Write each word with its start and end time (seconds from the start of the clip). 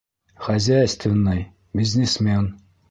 Хозяйственный, 0.35 1.53
бизнесмен! 1.73 2.57